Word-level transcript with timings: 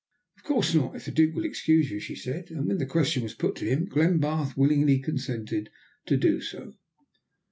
"Of 0.37 0.43
course 0.45 0.73
not, 0.73 0.95
if 0.95 1.05
the 1.05 1.11
Duke 1.11 1.35
will 1.35 1.45
excuse 1.45 1.91
you," 1.91 1.99
she 1.99 2.15
said, 2.15 2.49
and, 2.49 2.65
when 2.65 2.79
the 2.79 2.87
question 2.87 3.21
was 3.21 3.35
put 3.35 3.55
to 3.57 3.65
him, 3.69 3.85
Glenbarth 3.85 4.57
willingly 4.57 4.97
consented 4.97 5.69
to 6.07 6.17
do 6.17 6.41
so. 6.41 6.73